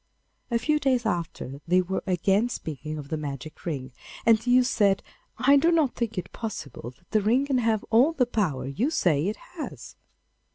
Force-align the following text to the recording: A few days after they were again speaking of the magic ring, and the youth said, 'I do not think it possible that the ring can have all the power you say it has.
A 0.49 0.57
few 0.57 0.79
days 0.79 1.05
after 1.05 1.61
they 1.67 1.79
were 1.79 2.01
again 2.07 2.49
speaking 2.49 2.97
of 2.97 3.09
the 3.09 3.17
magic 3.17 3.63
ring, 3.67 3.91
and 4.25 4.39
the 4.39 4.49
youth 4.49 4.65
said, 4.65 5.03
'I 5.37 5.57
do 5.57 5.71
not 5.71 5.93
think 5.93 6.17
it 6.17 6.33
possible 6.33 6.89
that 6.97 7.11
the 7.11 7.21
ring 7.21 7.45
can 7.45 7.59
have 7.59 7.83
all 7.91 8.11
the 8.11 8.25
power 8.25 8.65
you 8.65 8.89
say 8.89 9.27
it 9.27 9.37
has. 9.37 9.95